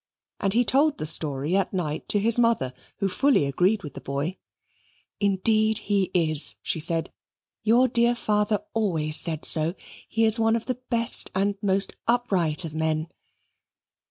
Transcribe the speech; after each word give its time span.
And 0.39 0.53
he 0.53 0.65
told 0.65 0.97
the 0.97 1.05
story 1.05 1.55
at 1.55 1.75
night 1.75 2.09
to 2.09 2.17
his 2.19 2.39
mother, 2.39 2.73
who 2.97 3.07
fully 3.07 3.45
agreed 3.45 3.83
with 3.83 3.93
the 3.93 4.01
boy. 4.01 4.33
"Indeed 5.19 5.77
he 5.77 6.09
is," 6.11 6.55
she 6.63 6.79
said. 6.79 7.13
"Your 7.61 7.87
dear 7.87 8.15
father 8.15 8.63
always 8.73 9.19
said 9.19 9.45
so. 9.45 9.75
He 10.07 10.25
is 10.25 10.39
one 10.39 10.55
of 10.55 10.65
the 10.65 10.79
best 10.89 11.29
and 11.35 11.53
most 11.61 11.93
upright 12.07 12.65
of 12.65 12.73
men." 12.73 13.09